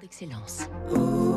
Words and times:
d'excellence. 0.00 0.68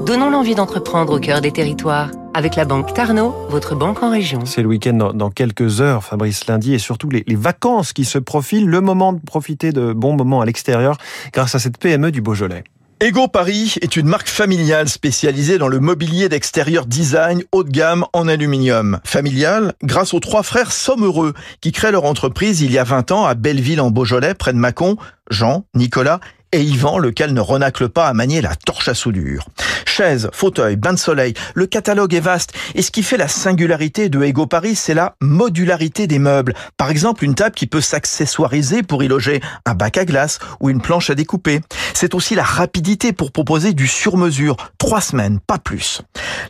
Donnons 0.06 0.30
l'envie 0.30 0.56
d'entreprendre 0.56 1.14
au 1.14 1.20
cœur 1.20 1.42
des 1.42 1.52
territoires 1.52 2.12
avec 2.34 2.56
la 2.56 2.66
banque 2.66 2.94
Tarno, 2.94 3.34
votre 3.50 3.76
banque 3.76 4.04
en 4.04 4.10
région. 4.10 4.46
C'est 4.46 4.62
le 4.62 4.68
week-end 4.70 4.94
dans, 4.94 5.14
dans, 5.14 5.30
quelques 5.30 5.82
heures, 5.82 6.04
Fabrice 6.04 6.48
Lundi, 6.48 6.74
et 6.74 6.80
surtout 6.80 7.10
les, 7.10 7.24
les, 7.28 7.36
vacances 7.36 7.94
qui 7.94 8.06
se 8.06 8.18
profilent, 8.18 8.68
le 8.68 8.80
moment 8.80 9.12
de 9.12 9.20
profiter 9.20 9.72
de 9.72 9.92
bons 9.92 10.16
moments 10.16 10.42
à 10.42 10.46
l'extérieur 10.46 10.98
grâce 11.34 11.56
à 11.56 11.60
cette 11.60 11.78
PME 11.78 12.12
du 12.12 12.22
Beaujolais. 12.22 12.64
Ego 13.00 13.28
Paris 13.28 13.76
est 13.82 13.98
une 13.98 14.08
marque 14.08 14.30
familiale 14.30 14.88
spécialisée 14.88 15.58
dans 15.58 15.68
le 15.68 15.82
mobilier 15.82 16.30
d'extérieur 16.30 16.86
design 16.86 17.44
haut 17.52 17.66
de 17.66 17.70
gamme 17.70 18.06
en 18.14 18.30
aluminium. 18.30 19.02
Familiale 19.04 19.74
grâce 19.84 20.14
aux 20.14 20.22
trois 20.22 20.44
frères 20.44 20.72
Sommereux 20.72 21.34
qui 21.60 21.74
créent 21.74 21.92
leur 21.92 22.06
entreprise 22.06 22.62
il 22.62 22.72
y 22.72 22.78
a 22.78 22.86
20 22.86 23.12
ans 23.12 23.26
à 23.26 23.34
Belleville 23.34 23.82
en 23.82 23.92
Beaujolais 23.92 24.36
près 24.36 24.54
de 24.54 24.58
Mâcon, 24.58 24.96
Jean, 25.30 25.66
Nicolas 25.76 26.22
et 26.54 26.62
Yvan, 26.62 27.00
lequel 27.00 27.34
ne 27.34 27.42
renacle 27.42 27.90
pas 27.90 28.08
à 28.08 28.14
manier 28.14 28.40
la 28.40 28.56
torche 28.56 28.88
à 28.88 28.94
soudure. 28.94 29.48
Chaises, 29.86 30.30
fauteuils, 30.32 30.76
bains 30.76 30.94
de 30.94 31.00
soleil, 31.00 31.34
le 31.56 31.66
catalogue 31.66 32.14
est 32.14 32.20
vaste. 32.20 32.54
Et 32.76 32.82
ce 32.82 32.92
qui 32.92 33.04
fait 33.04 33.18
la 33.18 33.28
singularité 33.28 34.08
de 34.08 34.24
Ego 34.24 34.46
Paris, 34.46 34.76
c'est 34.76 34.94
la 34.94 35.16
modularité 35.20 36.08
des 36.08 36.20
meubles. 36.20 36.54
Par 36.78 36.90
exemple, 36.90 37.26
une 37.26 37.36
table 37.36 37.56
qui 37.56 37.68
peut 37.68 37.82
s'accessoiriser 37.82 38.84
pour 38.84 39.04
y 39.04 39.08
loger 39.08 39.42
un 39.66 39.74
bac 39.74 39.98
à 39.98 40.06
glace 40.06 40.40
ou 40.60 40.70
une 40.70 40.82
planche 40.82 41.10
à 41.10 41.16
découper. 41.16 41.62
C'est 41.94 42.14
aussi 42.14 42.36
la 42.36 42.44
rapidité 42.44 43.14
pour 43.14 43.32
proposer 43.32 43.74
du 43.74 43.88
sur-mesure. 43.88 44.56
Trois 44.78 45.02
semaines, 45.02 45.40
pas 45.40 45.58
plus. 45.58 46.02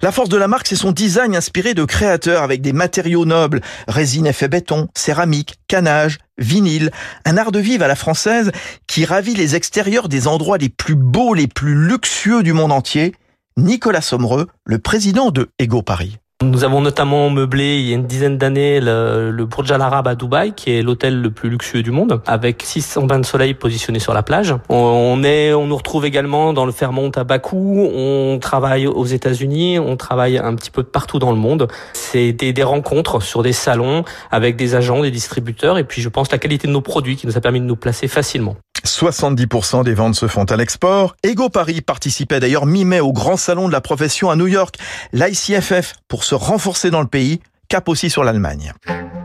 La 0.02 0.12
force 0.12 0.30
de 0.30 0.38
la 0.38 0.48
marque, 0.50 0.68
c'est 0.68 0.76
son 0.76 0.92
design 0.92 1.36
inspiré 1.36 1.74
de 1.74 1.86
créateurs 1.86 2.44
avec 2.44 2.62
des 2.62 2.74
matériaux 2.74 3.26
nobles. 3.26 3.62
Résine 3.88 4.28
effet 4.28 4.50
béton, 4.50 4.90
céramique, 4.96 5.56
canage, 5.68 6.20
vinyle, 6.38 6.92
un 7.26 7.38
art 7.38 7.52
de 7.52 7.60
vivre 7.60 7.84
à 7.84 7.88
la 7.88 7.96
française 7.96 8.52
qui 8.88 9.06
ravit 9.06 9.36
les 9.36 9.56
extérieurs 9.56 10.10
des 10.10 10.28
endroits 10.28 10.58
les 10.58 10.70
plus 10.70 10.96
beaux, 10.96 11.34
les 11.34 11.48
plus 11.48 11.76
luxueux 11.76 12.44
du 12.44 12.54
monde 12.54 12.72
entier. 12.72 13.14
Nicolas 13.58 14.02
Sommereux, 14.02 14.48
le 14.66 14.80
président 14.80 15.30
de 15.30 15.50
Ego 15.60 15.84
Paris. 15.84 16.18
Nous 16.44 16.66
avons 16.66 16.82
notamment 16.82 17.30
meublé 17.30 17.78
il 17.80 17.88
y 17.88 17.94
a 17.94 17.96
une 17.96 18.06
dizaine 18.06 18.38
d'années 18.38 18.82
le, 18.82 19.32
le 19.32 19.46
Burj 19.46 19.72
Al 19.72 19.82
Arab 19.82 20.08
à 20.10 20.16
Dubaï, 20.16 20.52
qui 20.52 20.72
est 20.72 20.82
l'hôtel 20.82 21.22
le 21.22 21.32
plus 21.32 21.50
luxueux 21.50 21.82
du 21.82 21.92
monde, 21.92 22.22
avec 22.28 22.64
600 22.64 23.04
bains 23.04 23.20
de 23.20 23.26
soleil 23.26 23.54
positionnés 23.54 24.00
sur 24.00 24.14
la 24.14 24.24
plage. 24.24 24.54
On, 24.68 25.24
est, 25.24 25.54
on 25.54 25.68
nous 25.68 25.78
retrouve 25.78 26.06
également 26.06 26.52
dans 26.52 26.66
le 26.66 26.74
Fairmont 26.74 27.12
à 27.16 27.24
Bakou. 27.24 27.90
On 27.96 28.40
travaille 28.42 28.88
aux 28.88 29.06
États-Unis, 29.06 29.80
on 29.80 29.96
travaille 29.96 30.38
un 30.38 30.54
petit 30.56 30.70
peu 30.70 30.84
partout 30.84 31.18
dans 31.18 31.32
le 31.32 31.38
monde. 31.38 31.70
C'est 31.94 32.34
des, 32.34 32.52
des 32.52 32.64
rencontres 32.64 33.22
sur 33.22 33.42
des 33.42 33.54
salons 33.54 34.04
avec 34.30 34.58
des 34.58 34.76
agents, 34.76 35.02
des 35.02 35.12
distributeurs, 35.12 35.78
et 35.78 35.86
puis 35.86 36.02
je 36.02 36.10
pense 36.10 36.30
la 36.30 36.40
qualité 36.40 36.68
de 36.68 36.74
nos 36.74 36.82
produits 36.82 37.16
qui 37.16 37.26
nous 37.26 37.38
a 37.38 37.42
permis 37.42 37.62
de 37.62 37.66
nous 37.66 37.78
placer 37.78 38.10
facilement. 38.10 38.58
70% 38.86 39.84
des 39.84 39.94
ventes 39.94 40.16
se 40.16 40.28
font 40.28 40.44
à 40.44 40.56
l'export. 40.56 41.16
Ego 41.24 41.50
Paris 41.50 41.82
participait 41.82 42.40
d'ailleurs 42.40 42.66
mi-mai 42.66 43.00
au 43.00 43.14
grand 43.14 43.38
salon 43.38 43.68
de 43.68 43.74
la 43.74 43.82
profession 43.82 44.30
à 44.30 44.36
New 44.36 44.48
York, 44.48 44.78
l'ICFF, 45.14 45.94
pour 46.08 46.24
se 46.24 46.36
renforcer 46.36 46.92
dans 46.92 47.02
le 47.02 47.08
pays, 47.08 47.40
cap 47.70 47.88
aussi 47.90 48.10
sur 48.10 48.24
l'Allemagne. 48.24 48.74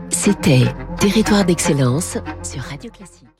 C'était 0.09 0.65
Territoire 0.99 1.45
d'excellence 1.45 2.17
sur 2.43 2.61
Radio 2.61 2.91
Classique. 2.91 3.39